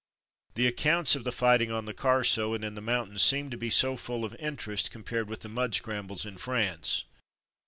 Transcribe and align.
The 0.55 0.65
accounts 0.65 1.13
of 1.13 1.23
the 1.25 1.31
fighting 1.31 1.71
on 1.71 1.85
the 1.85 1.93
Carso 1.93 2.55
and 2.55 2.65
in 2.65 2.73
the 2.73 2.81
mountains 2.81 3.21
seemed 3.21 3.51
to 3.51 3.55
be 3.57 3.69
so 3.69 3.95
full 3.95 4.25
of 4.25 4.35
interest 4.39 4.89
compared 4.89 5.29
with 5.29 5.41
the 5.41 5.47
mud 5.49 5.75
scrambles 5.75 6.25
in 6.25 6.37
France. 6.39 7.03